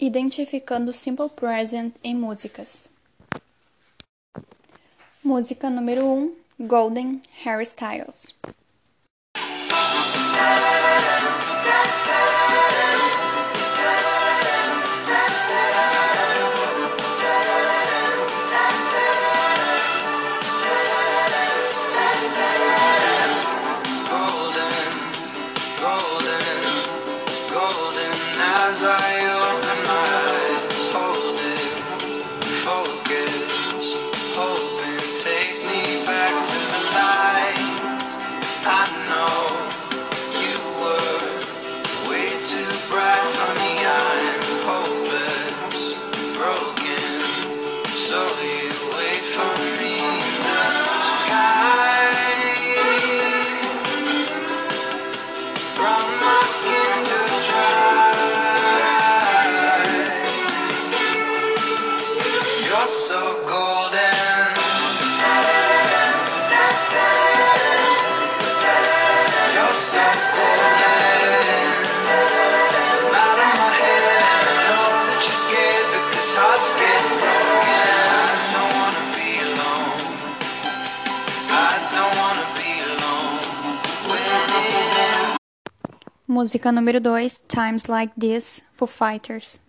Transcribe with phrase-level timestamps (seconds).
[0.00, 2.88] Identificando o Simple Present em músicas.
[5.24, 6.36] Música número 1: um,
[6.68, 7.66] Golden Harry
[86.30, 89.62] Música número 2, Times Like This, Foo Fighters.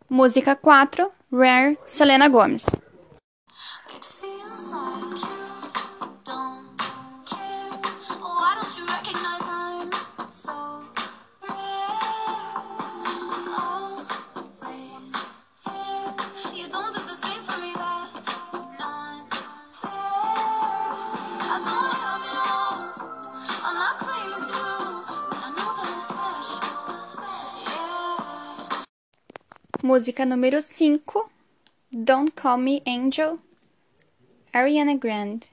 [0.09, 2.65] Música 4, Rare, Selena Gomez.
[29.81, 31.31] Música número 5,
[31.89, 33.39] Don't Call Me Angel,
[34.51, 35.47] Ariana Grande.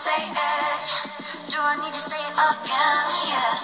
[0.00, 0.49] Say it?
[2.48, 3.28] Again?
[3.28, 3.60] Yeah.